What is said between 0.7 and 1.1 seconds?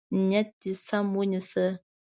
سم